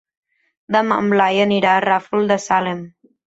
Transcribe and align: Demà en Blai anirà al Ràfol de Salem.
Demà 0.75 0.97
en 1.01 1.11
Blai 1.11 1.43
anirà 1.45 1.75
al 1.75 1.85
Ràfol 1.85 2.25
de 2.35 2.39
Salem. 2.49 2.81